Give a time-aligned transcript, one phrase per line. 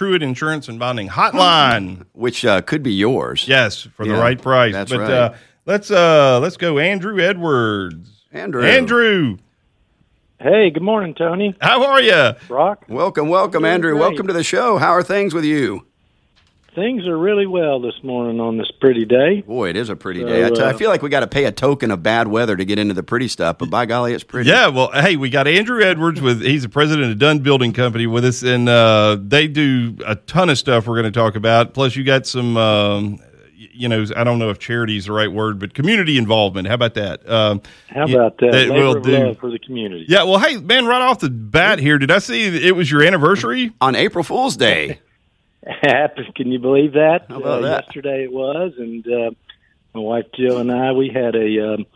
[0.00, 2.06] Truitt Insurance and Bonding Hotline.
[2.12, 3.46] which uh, could be yours.
[3.46, 4.72] Yes, for the right price.
[4.72, 5.10] that's but right.
[5.10, 5.34] uh,
[5.66, 8.24] let's uh, let's go, Andrew Edwards.
[8.32, 8.64] Andrew.
[8.64, 9.36] Andrew,
[10.38, 11.54] Hey, good morning, Tony.
[11.60, 12.30] how are you?
[12.48, 12.86] Rock.
[12.88, 13.90] Welcome, welcome, Andrew.
[13.92, 14.00] great.
[14.00, 14.78] Welcome to the show.
[14.78, 15.84] How are things with you?
[16.74, 19.40] Things are really well this morning on this pretty day.
[19.40, 20.46] Boy, it is a pretty So, day.
[20.46, 22.56] I, tell- I uh, feel like we got to pay a token of bad weather
[22.56, 24.48] to get into the pretty stuff, but by golly, it's pretty.
[24.50, 28.06] Yeah, well, hey, we got Andrew Edwards with he's the president of Dunn Building Company
[28.06, 31.74] with us, and uh, they do a ton of stuff we're going to talk about.
[31.74, 32.56] Plus, you got some.
[32.56, 33.18] Um,
[33.72, 36.68] you know, I don't know if charity is the right word, but community involvement.
[36.68, 37.28] How about that?
[37.28, 38.52] Um, How about that?
[38.52, 39.18] that Labor will do.
[39.18, 40.04] love for the community.
[40.06, 43.02] Yeah, well, hey, man, right off the bat here, did I see it was your
[43.02, 43.72] anniversary?
[43.80, 45.00] On April Fool's Day.
[45.66, 47.26] Happy- Can you believe that?
[47.28, 47.84] How about uh, that?
[47.86, 49.30] Yesterday it was, and uh,
[49.94, 51.86] my wife Jill and I we had a um,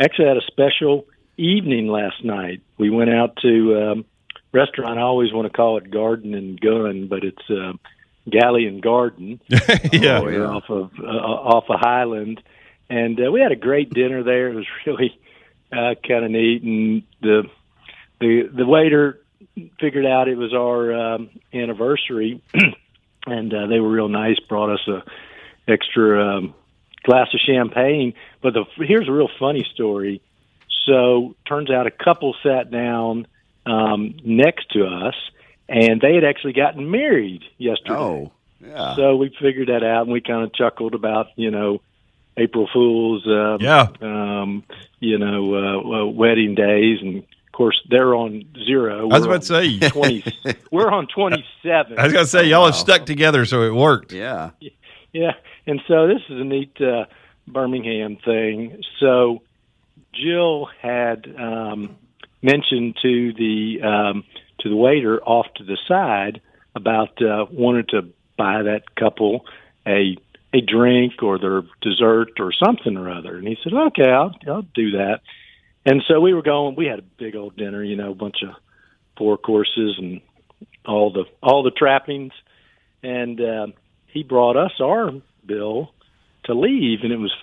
[0.00, 1.06] actually had a special
[1.36, 2.62] evening last night.
[2.78, 4.04] We went out to um,
[4.52, 4.98] restaurant.
[4.98, 7.72] I always want to call it Garden and Gun, but it's uh,
[8.28, 9.40] Galley and Garden.
[9.48, 10.20] yeah.
[10.20, 10.40] Oh, yeah.
[10.40, 12.42] off of uh, off of Highland,
[12.88, 14.48] and uh, we had a great dinner there.
[14.48, 15.18] It was really
[15.72, 17.44] uh, kind of neat, and the
[18.20, 19.20] the the waiter
[19.80, 22.40] figured out it was our um, anniversary,
[23.26, 24.38] and uh, they were real nice.
[24.40, 25.02] Brought us a
[25.70, 26.54] extra um,
[27.02, 28.14] glass of champagne.
[28.42, 30.20] But the here's a real funny story.
[30.86, 33.26] So turns out a couple sat down
[33.64, 35.14] um, next to us,
[35.68, 37.94] and they had actually gotten married yesterday.
[37.94, 38.94] Oh, yeah.
[38.96, 41.80] So we figured that out, and we kind of chuckled about you know
[42.36, 43.88] April Fools, uh, Yeah.
[44.02, 44.64] um,
[45.00, 49.08] you know uh, uh, wedding days, and course they're on zero.
[49.10, 50.24] I was We're about to say, twenty.
[50.70, 51.98] we're on twenty seven.
[51.98, 54.12] I was going to say, y'all have stuck together, so it worked.
[54.12, 54.50] yeah.
[55.12, 55.32] Yeah,
[55.66, 57.04] and so this is a neat uh,
[57.46, 58.82] Birmingham thing.
[58.98, 59.42] So
[60.12, 61.96] Jill had um,
[62.42, 64.24] mentioned to the um,
[64.60, 66.40] to the waiter off to the side
[66.74, 68.02] about uh, wanted to
[68.36, 69.46] buy that couple
[69.86, 70.16] a
[70.52, 74.62] a drink or their dessert or something or other, and he said, "Okay, I'll I'll
[74.74, 75.20] do that."
[75.86, 76.76] And so we were going.
[76.76, 78.54] We had a big old dinner, you know, a bunch of
[79.18, 80.20] four courses and
[80.86, 82.32] all the all the trappings,
[83.02, 83.40] and.
[83.40, 83.66] Uh,
[84.06, 85.10] he brought us our
[85.44, 85.90] bill
[86.44, 87.34] to leave, and it was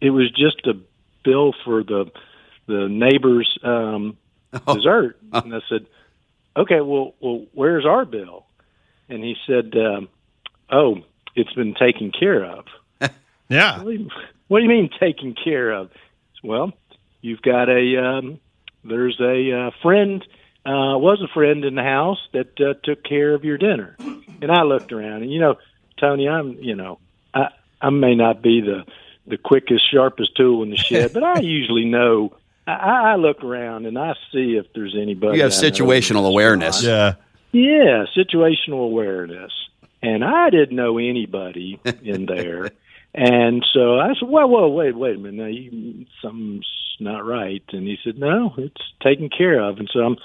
[0.00, 0.74] it was just a
[1.24, 2.12] bill for the
[2.68, 4.16] the neighbor's um,
[4.68, 4.76] Oh.
[4.76, 5.18] dessert.
[5.32, 5.86] And I said,
[6.56, 8.46] "Okay, well, well, where's our bill?"
[9.08, 10.08] And he said, um,
[10.70, 10.98] "Oh,
[11.34, 12.66] it's been taken care of."
[13.48, 13.78] Yeah.
[13.82, 14.08] What do you,
[14.46, 15.90] what do you mean taken care of?
[16.44, 16.72] Well,
[17.22, 18.40] you've got a um,
[18.84, 20.22] there's a uh, friend
[20.66, 23.96] uh, was a friend in the house that uh, took care of your dinner,
[24.42, 25.56] and I looked around, and you know,
[25.98, 26.98] Tony, I'm you know,
[27.32, 27.48] I
[27.80, 28.84] I may not be the
[29.26, 32.36] the quickest, sharpest tool in the shed, but I usually know.
[32.64, 35.38] I, I look around and I see if there's anybody.
[35.38, 36.84] You have situational awareness.
[36.84, 36.88] not.
[36.88, 37.14] Yeah.
[37.52, 39.52] Yeah, situational awareness.
[40.00, 42.70] And I didn't know anybody in there.
[43.14, 45.34] And so I said, well, well, wait, wait a minute.
[45.34, 46.66] Now you, something's
[46.98, 47.62] not right.
[47.72, 49.78] And he said, no, it's taken care of.
[49.78, 50.16] And so I'm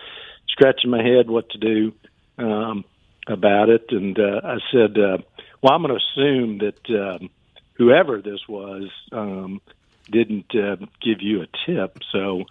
[0.48, 1.94] scratching my head what to do
[2.38, 2.86] um,
[3.28, 3.88] about it.
[3.90, 5.18] And uh, I said, uh,
[5.62, 7.30] well, I'm going to assume that um,
[7.74, 9.60] whoever this was um,
[10.10, 12.00] didn't uh, give you a tip.
[12.12, 12.44] So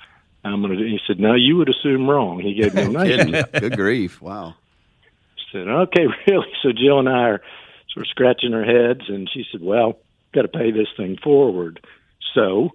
[0.44, 0.84] I'm going to.
[0.84, 2.40] He said, no, you would assume wrong.
[2.40, 3.44] He gave me a nice.
[3.58, 4.20] Good grief.
[4.20, 4.54] Wow.
[5.50, 7.42] said, "Okay, really?" So Jill and I are
[7.92, 9.98] sort of scratching our heads, and she said, "Well,
[10.36, 11.80] got to pay this thing forward."
[12.34, 12.70] So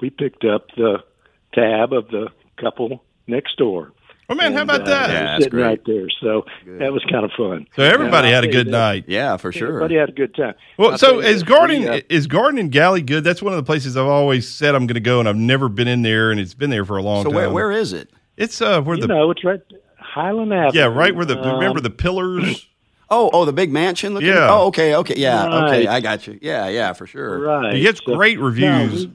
[0.00, 0.98] we picked up the
[1.54, 2.28] tab of the
[2.60, 3.92] couple next door.
[4.28, 5.10] Oh, man, how about uh, that?
[5.10, 5.64] it Yeah, that's sitting great.
[5.64, 6.06] right there.
[6.20, 6.44] So
[6.78, 7.66] that was kind of fun.
[7.74, 8.70] So everybody Yeah, had a I'll good that.
[8.70, 9.04] night.
[9.08, 9.68] Yeah, for sure.
[9.68, 10.54] Everybody had a good time.
[10.78, 13.24] Well, I'll so is this, Garden we, uh, is Garden and Galley good?
[13.24, 15.68] That's one of the places I've always said I'm going to go, and I've never
[15.68, 17.34] been in there, and it's been there for a long so time.
[17.34, 18.10] where, where is it?
[18.36, 19.60] It's uh where you the know, it's right
[19.98, 20.78] Highland Avenue.
[20.78, 22.68] yeah right where the Um, remember the pillars.
[23.10, 24.14] Oh, oh, the big mansion.
[24.14, 24.28] Looking?
[24.28, 24.48] Yeah.
[24.50, 25.86] Oh, okay, okay, yeah, okay.
[25.86, 26.38] I got you.
[26.40, 27.40] Yeah, yeah, for sure.
[27.40, 27.74] Right.
[27.74, 29.06] He gets So- great No, reviews.
[29.08, 29.12] we-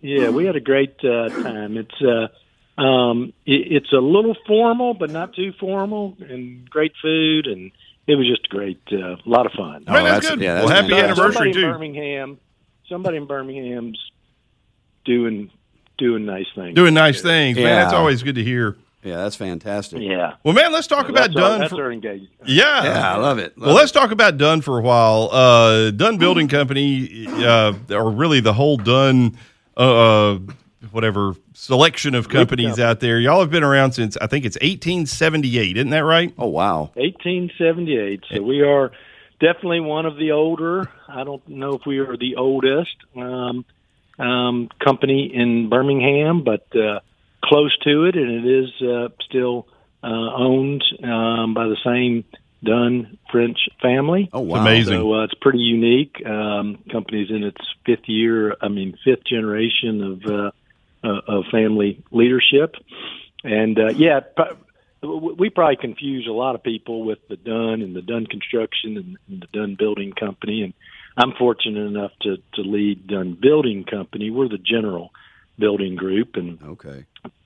[0.00, 1.76] yeah, we had a great uh, time.
[1.76, 7.46] It's uh, um, it, it's a little formal, but not too formal, and great food,
[7.46, 7.70] and
[8.08, 9.84] it was just a great, uh, lot of fun.
[9.86, 10.40] Man, that's, that's- good.
[10.40, 11.04] yeah, well, happy fantastic.
[11.24, 11.72] anniversary somebody in.
[11.72, 12.38] Birmingham,
[12.88, 13.98] somebody in Birmingham's
[15.04, 15.50] doing
[15.98, 16.74] doing nice things.
[16.74, 17.66] Doing nice things, man.
[17.66, 18.76] That's always good to hear.
[19.02, 20.00] Yeah, that's fantastic.
[20.00, 20.34] yeah.
[20.44, 21.60] Well, man, let's talk about that's our, Dunn.
[21.60, 22.30] That's For, our engagement.
[22.44, 23.58] yeah, Yeah, I love it.
[23.58, 25.28] Well, let's talk about Dunn for a while.
[25.32, 29.36] Uh, Dunn Building Company, uh, or really the whole Dunn,
[29.76, 30.38] uh,
[30.92, 33.18] whatever selection of companies out there.
[33.18, 36.32] Y'all have been around since I think it's 1878, isn't that right?
[36.38, 36.90] Oh wow.
[36.94, 38.24] 1878.
[38.30, 38.92] So we are
[39.40, 40.88] definitely one of the older.
[41.08, 43.64] I don't know if we are the oldest um,
[44.18, 47.00] um, company in Birmingham, but uh,
[47.44, 49.66] close to it, and it is uh, still
[50.02, 52.24] uh, owned um, by the same
[52.64, 54.30] Dunn French family.
[54.32, 54.98] Oh wow, amazing.
[54.98, 56.24] So uh, it's pretty unique.
[56.24, 58.56] Um, company's in its fifth year.
[58.60, 60.50] I mean, fifth generation of uh,
[61.04, 62.76] uh, of family leadership,
[63.42, 64.20] and uh, yeah,
[65.02, 69.18] we probably confuse a lot of people with the Dunn and the Dunn Construction and,
[69.28, 70.62] and the Dunn Building Company.
[70.62, 70.74] And
[71.16, 74.30] I'm fortunate enough to to lead Dunn Building Company.
[74.30, 75.10] We're the general
[75.62, 76.98] building group, and okay.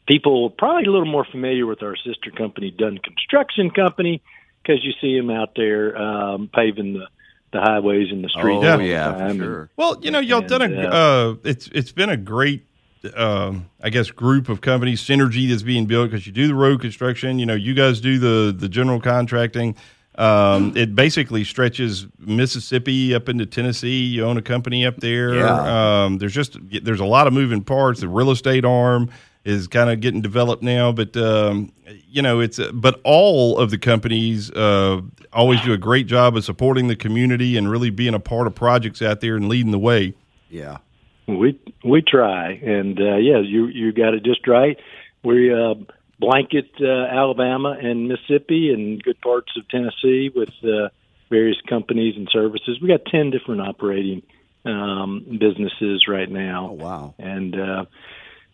[0.06, 4.22] people probably a little more familiar with our sister company, Dunn Construction Company
[4.66, 7.06] because you see them out there um, paving the
[7.52, 8.64] the highways and the streets.
[8.64, 9.38] Oh all the yeah, for time.
[9.38, 9.70] sure.
[9.76, 10.88] Well, you know, y'all And, done a.
[10.88, 12.66] uh, Uh, it's it's been a great,
[13.14, 16.80] um, I guess, group of companies synergy that's being built because you do the road
[16.80, 17.38] construction.
[17.38, 19.76] You know, you guys do the the general contracting.
[20.18, 24.04] Um, it basically stretches Mississippi up into Tennessee.
[24.04, 25.34] You own a company up there.
[25.34, 26.04] Yeah.
[26.04, 28.00] Um, there's just there's a lot of moving parts.
[28.00, 29.10] The real estate arm
[29.44, 31.72] is kind of getting developed now, but um,
[32.08, 35.02] you know it's uh, but all of the companies uh,
[35.32, 38.54] always do a great job of supporting the community and really being a part of
[38.54, 40.14] projects out there and leading the way.
[40.50, 40.78] Yeah.
[41.28, 44.78] We we try, and uh, yeah, you you got it just right.
[45.24, 45.74] We uh,
[46.18, 50.88] blanket uh, Alabama and Mississippi and good parts of Tennessee with uh,
[51.30, 52.80] various companies and services.
[52.80, 54.22] We got ten different operating
[54.64, 56.68] um, businesses right now.
[56.70, 57.14] Oh wow.
[57.18, 57.84] and uh,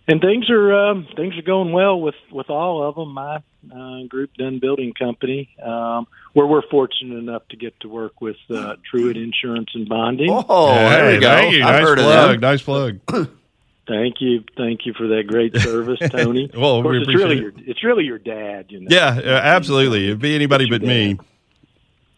[0.08, 3.14] and things are um, things are going well with with all of them.
[3.14, 3.42] My
[3.72, 8.36] uh, group, Dunn Building Company, um, where we're fortunate enough to get to work with
[8.50, 10.30] uh, Truitt Insurance and Bonding.
[10.30, 11.28] Oh, there we go.
[11.28, 11.62] thank you.
[11.62, 12.30] I've nice heard of plug.
[12.32, 12.40] them.
[12.40, 13.00] Nice plug.
[13.88, 16.48] Thank you, thank you for that great service, Tony.
[16.54, 18.86] Well, of course, we it's really appreciate your it's really your dad, you know.
[18.88, 20.06] Yeah, absolutely.
[20.06, 21.18] It'd be anybody but me.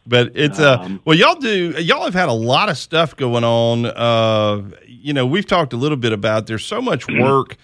[0.07, 3.45] But it's uh Um, well y'all do y'all have had a lot of stuff going
[3.45, 3.87] on.
[3.87, 7.57] Uh you know, we've talked a little bit about there's so much work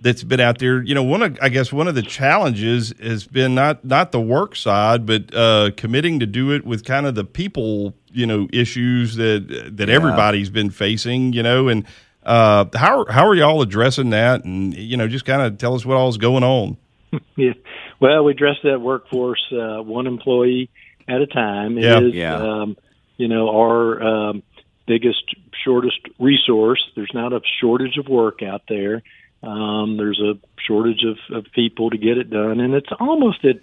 [0.00, 0.82] that's been out there.
[0.82, 4.20] You know, one of I guess one of the challenges has been not not the
[4.20, 8.48] work side, but uh committing to do it with kind of the people, you know,
[8.52, 11.84] issues that that everybody's been facing, you know, and
[12.24, 15.84] uh how how are y'all addressing that and you know, just kind of tell us
[15.84, 16.76] what all's going on.
[17.36, 17.52] Yeah.
[18.00, 20.68] Well, we address that workforce uh, one employee
[21.06, 21.78] at a time.
[21.78, 22.00] It Yeah.
[22.00, 22.36] is, Yeah.
[22.36, 22.76] um,
[23.16, 24.42] you know, our um,
[24.86, 25.22] biggest,
[25.64, 26.84] shortest resource.
[26.96, 29.02] There's not a shortage of work out there.
[29.44, 33.58] Um, there's a shortage of, of people to get it done, and it's almost at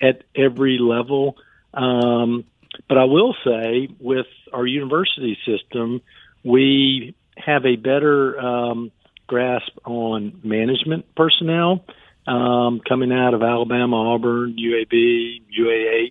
[0.00, 1.36] at every level.
[1.74, 2.44] Um,
[2.88, 6.00] but I will say, with our university system,
[6.42, 8.90] we have a better um,
[9.26, 11.84] grasp on management personnel
[12.26, 16.10] um, coming out of Alabama, Auburn, UAB, UAH,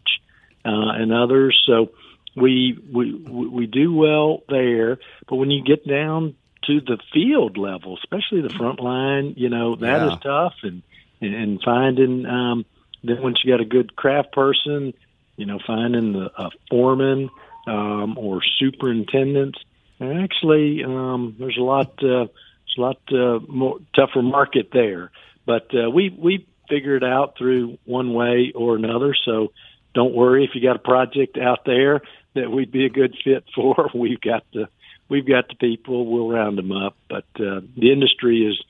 [0.66, 1.62] uh, and others.
[1.66, 1.92] So
[2.36, 4.98] we we we do well there.
[5.27, 6.36] But when you get down
[6.68, 10.31] to the field level, especially the front line, you know that is Yeah.
[10.31, 10.54] tough.
[10.63, 10.83] And
[11.22, 12.66] and finding um,
[13.04, 14.94] then once you got a good craft person,
[15.38, 17.30] you know finding the, a foreman
[17.68, 19.60] um, or superintendents.
[20.01, 25.12] Actually, um, there's a lot uh, there's a lot uh, more tougher market there.
[25.45, 29.15] But uh, we we figure it out through one way or another.
[29.25, 29.51] So
[29.94, 32.01] don't worry if you got a project out there
[32.33, 33.89] that we'd be a good fit for.
[33.94, 34.68] We've got the
[35.09, 36.06] we've got the people.
[36.06, 36.98] We'll round them up.
[37.09, 38.62] But uh, the industry is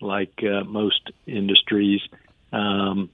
[0.00, 2.02] like uh, most industries,
[2.52, 3.10] um,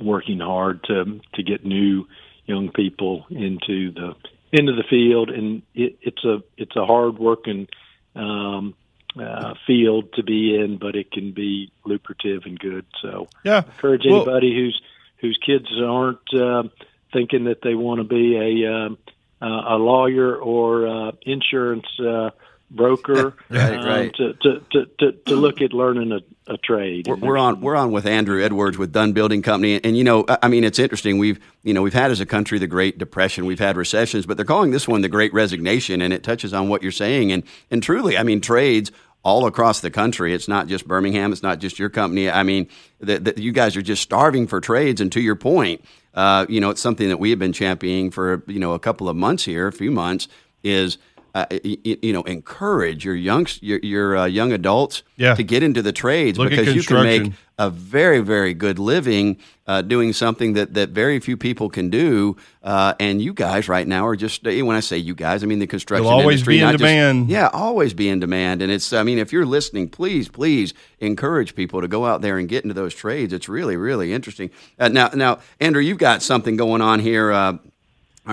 [0.00, 2.06] working hard to to get new
[2.46, 4.14] young people into the
[4.52, 7.68] into the field, and it, it's a it's a hard working
[8.14, 8.74] um,
[9.18, 12.86] uh, field to be in, but it can be lucrative and good.
[13.02, 13.62] So Yeah.
[13.66, 14.80] I encourage Well- anybody who's
[15.18, 16.64] whose kids aren't uh,
[17.12, 18.98] thinking that they want to be a um,
[19.40, 22.30] uh, a lawyer or uh, insurance uh,
[22.70, 24.14] broker Right, um, right.
[24.16, 27.06] To, to, to, to, look at learning a, a trade.
[27.06, 30.24] We're, we're on we're on with Andrew Edwards with Dunn Building Company, and you know,
[30.28, 31.18] I I mean, it's interesting.
[31.18, 34.36] We've you know we've had as a country the Great Depression, we've had recessions, but
[34.36, 37.32] they're calling this one the Great Resignation, and it touches on what you're saying.
[37.32, 40.34] And and truly, I mean, trades all across the country.
[40.34, 41.32] It's not just Birmingham.
[41.32, 42.30] It's not just your company.
[42.30, 42.68] I mean,
[43.00, 45.00] that that you guys are just starving for trades.
[45.00, 45.84] And to your point,
[46.14, 49.08] uh, you know, it's something that we have been championing for you know a couple
[49.08, 50.28] of months here, a few months,
[50.62, 50.98] is.
[51.38, 55.34] Uh, you, you know, encourage your young your, your uh, young adults Yeah.
[55.36, 59.36] to get into the trades Look because you can make a very very good living
[59.66, 63.86] uh, doing something that, that very few people can do uh, and you guys right
[63.86, 66.54] now are just when I say you guys I mean the construction You'll always industry
[66.54, 67.30] be in not just- demand.
[67.30, 71.54] yeah always be in demand and it's I mean if you're listening please please encourage
[71.54, 74.88] people to go out there and get into those trades it's really really interesting uh,
[74.88, 77.58] now now Andrew you've got something going on here uh,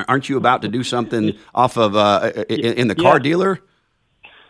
[0.08, 3.24] aren't you about to do something off of uh, in, in the car Yeah.
[3.24, 3.60] dealer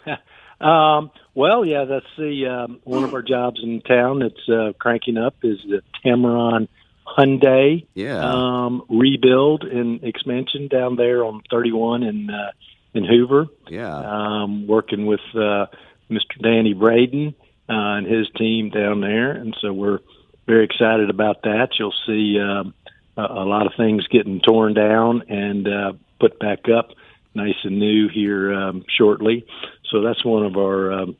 [0.62, 5.18] Um, well, yeah, that's the um, one of our jobs in town that's uh, cranking
[5.18, 6.70] up is the Tameron
[7.06, 8.24] Hyundai Yeah.
[8.24, 12.52] um, rebuild and expansion down there on 31 in uh,
[12.94, 13.48] in Hoover.
[13.70, 13.96] Yeah.
[13.98, 15.66] Um, working with uh,
[16.10, 16.42] Mr.
[16.42, 17.36] Danny Braden
[17.68, 20.00] uh, and his team down there, and so we're
[20.48, 21.70] very excited about that.
[21.78, 22.74] You'll see um,
[23.17, 26.91] a, a lot of things getting torn down and uh, put back up,
[27.34, 29.45] nice and new here um, shortly.
[29.91, 31.15] So that's one of our um,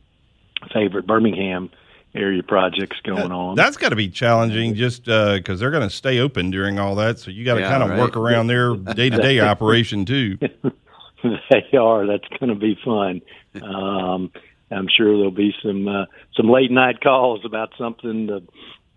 [0.73, 1.69] favorite Birmingham
[2.13, 3.55] area projects going on.
[3.55, 7.19] That's got to be challenging just because they're going to stay open during all that.
[7.19, 7.99] So you got to Yeah, kind of right.
[7.99, 10.37] work around their day to day operation too.
[11.23, 12.07] they are.
[12.07, 13.21] That's going to be fun.
[13.61, 14.31] Um,
[14.71, 18.41] I'm sure there'll be some uh, some late night calls about something, the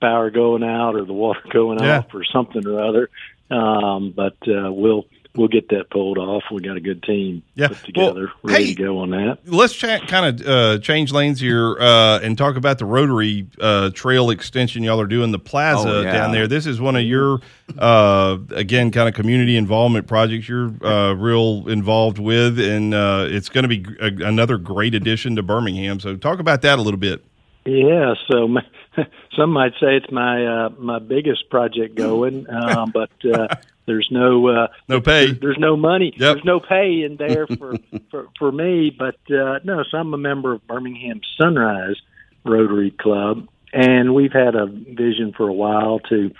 [0.00, 1.98] power going out or the water going Yeah.
[1.98, 3.10] off or something or other.
[3.50, 6.42] Um, but uh, we'll we'll get that pulled off.
[6.50, 7.68] We got a good team Yeah.
[7.68, 9.38] put together, Well, ready hey- to go on that.
[9.46, 13.90] Let's cha- kind of uh, change lanes here uh, and talk about the Rotary uh,
[13.90, 16.12] Trail extension y'all are doing the plaza Oh, yeah.
[16.12, 16.48] down there.
[16.48, 17.38] This is one of your
[17.78, 23.48] uh, again kind of community involvement projects you're uh, real involved with, and uh, it's
[23.48, 26.00] going to be a, another great addition to Birmingham.
[26.00, 27.24] So talk about that a little bit.
[27.64, 28.64] Yeah, so my,
[29.36, 33.48] some might say it's my uh, my biggest project going, um, but uh,
[33.86, 35.26] there's no uh, No pay.
[35.26, 36.12] There's, there's no money.
[36.16, 36.18] Yep.
[36.18, 37.76] There's no pay in there for
[38.10, 38.94] for, for me.
[38.96, 41.96] But uh, no, so I'm a member of Birmingham Sunrise
[42.44, 46.32] Rotary Club, and we've had a vision for a while to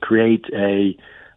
[0.00, 0.96] create a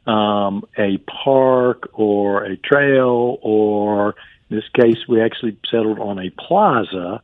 [0.10, 4.16] um, a park or a trail, or
[4.50, 7.22] in this case, we actually settled on a plaza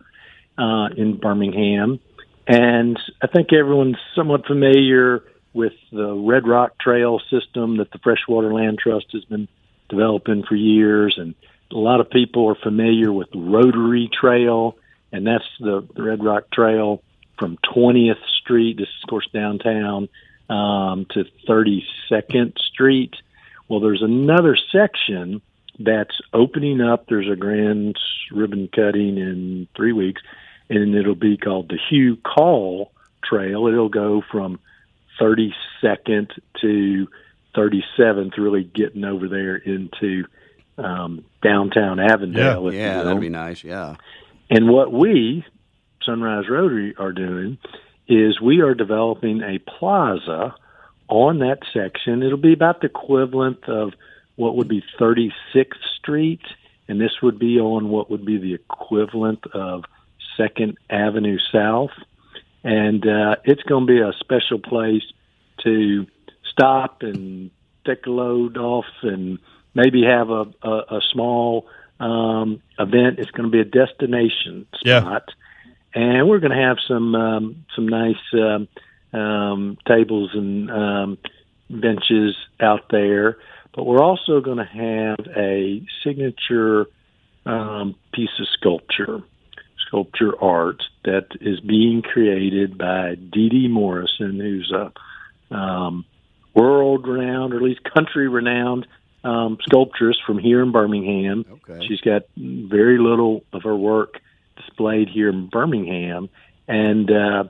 [0.57, 1.99] uh, in Birmingham.
[2.49, 8.51] And I think everyone's somewhat familiar with the Red Rock Trail system that the Freshwater
[8.51, 9.47] Land Trust has been
[9.87, 11.15] developing for years.
[11.19, 11.35] And
[11.71, 14.75] a lot of people are familiar with Rotary Trail,
[15.11, 17.03] and that's the, Red Rock Trail
[17.37, 20.09] from 20th Street, this is, of course, downtown,
[20.49, 23.13] um, to 32nd Street.
[23.67, 25.43] Well, there's another section
[25.77, 27.05] that's opening up.
[27.07, 27.95] There's a grand
[28.31, 30.23] ribbon cutting in three weeks,
[30.69, 32.91] and it'll be called the Hugh Kaul
[33.23, 33.67] Trail.
[33.67, 34.59] It'll go from
[35.19, 37.07] 32nd to
[37.55, 40.25] 37th, really getting over there into
[40.77, 42.71] um, downtown Avondale.
[42.73, 43.63] you Yeah, that'd be nice.
[43.63, 43.95] Yeah.
[44.49, 45.45] And what we,
[46.03, 47.57] Sunrise Rotary, are doing
[48.07, 50.55] is we are developing a plaza
[51.07, 52.23] on that section.
[52.23, 53.93] It'll be about the equivalent of
[54.35, 56.41] what would be 36th Street,
[56.87, 59.83] and this would be on what would be the equivalent of
[60.39, 61.91] Second Avenue South.
[62.63, 65.03] And uh, it's going to be a special place
[65.63, 66.07] to
[66.51, 67.51] stop and
[67.85, 69.39] take a load off and
[69.73, 71.67] maybe have a, a, a small
[71.99, 73.19] um, event.
[73.19, 75.01] It's going to be a destination Yeah.
[75.01, 75.29] spot,
[75.93, 78.67] and we're going to have some um, some nice um,
[79.13, 81.17] um, tables and um,
[81.69, 83.37] benches out there.
[83.75, 86.87] But we're also going to have a signature
[87.45, 89.21] um, piece of sculpture,
[89.89, 96.05] sculpture art that is being created by Dee Dee Morrison, who's a um,
[96.53, 98.87] world renowned, or at least country renowned
[99.23, 101.45] um, sculptress from here in Birmingham.
[101.51, 101.85] Okay.
[101.87, 104.19] She's got very little of her work
[104.57, 106.29] displayed here in Birmingham.
[106.67, 107.45] And uh,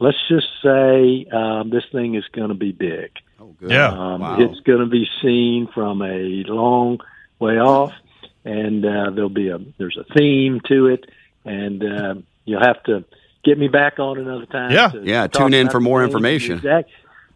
[0.00, 3.10] let's just say um, this thing is going to be big.
[3.40, 3.70] Oh, good.
[3.70, 3.88] Yeah.
[3.88, 4.40] Um, Wow.
[4.40, 6.98] It's going to be seen from a long
[7.38, 7.92] way off,
[8.44, 11.04] and uh, there'll be a there's a theme to it,
[11.44, 13.04] and uh, you'll have to
[13.44, 14.72] get me back on another time.
[14.72, 14.88] Yeah.
[14.88, 16.56] to Yeah, tune in for more information.
[16.56, 16.90] Exact.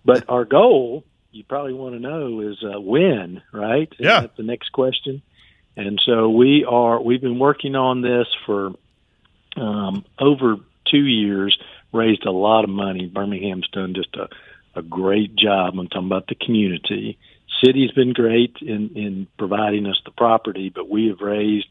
[0.04, 3.92] But our goal, you probably want to know, is uh, when, right?
[3.98, 4.20] Yeah.
[4.22, 5.22] that the next question.
[5.76, 7.00] And so we are.
[7.00, 8.72] We've been working on this for
[9.56, 10.56] um, over
[10.90, 11.56] two years.
[11.92, 13.06] Raised a lot of money.
[13.06, 14.28] Birmingham's done just a,
[14.74, 15.78] a great job.
[15.78, 17.18] I'm talking about the community.
[17.64, 21.66] City's been great in in providing us the property, but we have raised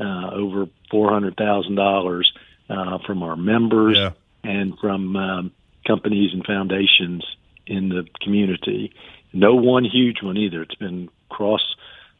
[0.00, 2.32] uh, over four hundred thousand dollars
[2.68, 4.10] uh, from our members Yeah.
[4.44, 5.52] and from um,
[5.86, 7.24] companies and foundations
[7.66, 8.92] in the community.
[9.32, 10.62] No one huge one either.
[10.62, 11.62] It's been across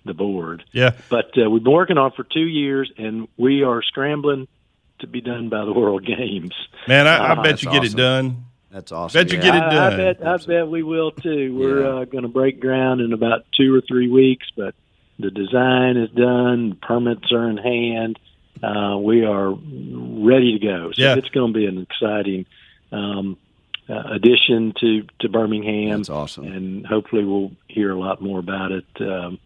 [0.05, 0.65] the board.
[0.73, 0.93] Yeah.
[1.09, 4.47] But uh, we've been working on it for two years, and we are scrambling
[5.01, 6.53] to be done by the World Games.
[6.87, 8.45] Man, I, I Ah, bet that's you get it done.
[8.71, 9.19] That's awesome.
[9.25, 9.45] Bet you yeah.
[9.45, 9.97] get it I, I done.
[9.99, 11.57] bet I bet we will too.
[11.59, 12.01] We're Yeah.
[12.01, 14.75] uh, going to break ground in about two or three weeks, but
[15.21, 18.19] the design is done, permits are in hand.
[18.63, 20.93] Uh, we are ready to go.
[20.93, 21.15] So Yeah.
[21.17, 22.47] it's going to be an exciting
[22.93, 23.37] um,
[23.89, 25.99] uh, addition to to Birmingham.
[25.99, 26.45] That's awesome.
[26.47, 29.39] and hopefully we'll hear a lot more about it um,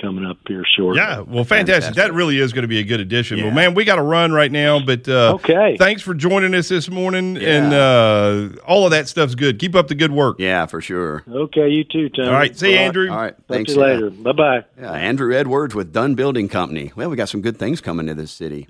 [0.00, 1.00] coming up here shortly.
[1.00, 1.66] Yeah, well, fantastic.
[1.66, 1.94] Fantastic.
[1.96, 3.42] That really is going to be a good addition.
[3.42, 5.76] Well, man, we got to run right now, but uh, Okay.
[5.78, 9.58] Thanks for joining us this morning, and uh, all of that stuff's good.
[9.58, 10.36] Keep up the good work.
[10.38, 11.22] Yeah, for sure.
[11.28, 12.28] Okay, you too, Tony.
[12.28, 13.10] All right, see you, Andrew.
[13.10, 13.72] All right, Talk thanks.
[13.74, 14.10] to you later.
[14.10, 14.64] Bye bye.
[14.78, 16.92] Yeah, Andrew Edwards with Dunn Building Company.
[16.96, 18.64] Well, we got some good things coming to this city.